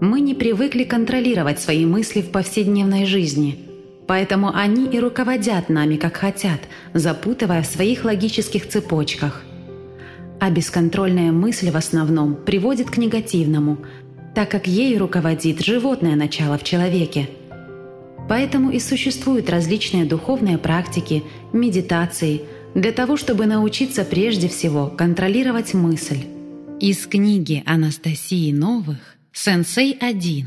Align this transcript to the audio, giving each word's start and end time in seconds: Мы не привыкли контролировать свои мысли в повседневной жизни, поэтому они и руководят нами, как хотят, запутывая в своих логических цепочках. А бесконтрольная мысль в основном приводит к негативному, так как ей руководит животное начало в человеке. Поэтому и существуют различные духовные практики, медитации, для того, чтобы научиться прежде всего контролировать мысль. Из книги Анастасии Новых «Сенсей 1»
Мы 0.00 0.20
не 0.20 0.34
привыкли 0.34 0.84
контролировать 0.84 1.58
свои 1.58 1.86
мысли 1.86 2.20
в 2.20 2.30
повседневной 2.30 3.06
жизни, 3.06 3.58
поэтому 4.06 4.54
они 4.54 4.84
и 4.84 5.00
руководят 5.00 5.70
нами, 5.70 5.96
как 5.96 6.18
хотят, 6.18 6.60
запутывая 6.92 7.62
в 7.62 7.66
своих 7.66 8.04
логических 8.04 8.68
цепочках. 8.68 9.42
А 10.38 10.50
бесконтрольная 10.50 11.32
мысль 11.32 11.70
в 11.70 11.76
основном 11.76 12.34
приводит 12.34 12.90
к 12.90 12.98
негативному, 12.98 13.78
так 14.34 14.50
как 14.50 14.66
ей 14.66 14.98
руководит 14.98 15.64
животное 15.64 16.14
начало 16.14 16.58
в 16.58 16.62
человеке. 16.62 17.30
Поэтому 18.28 18.72
и 18.72 18.80
существуют 18.80 19.48
различные 19.48 20.04
духовные 20.04 20.58
практики, 20.58 21.22
медитации, 21.54 22.42
для 22.74 22.92
того, 22.92 23.16
чтобы 23.16 23.46
научиться 23.46 24.04
прежде 24.04 24.48
всего 24.48 24.88
контролировать 24.88 25.72
мысль. 25.72 26.18
Из 26.80 27.06
книги 27.06 27.62
Анастасии 27.64 28.52
Новых 28.52 29.15
«Сенсей 29.42 29.90
1» 30.00 30.46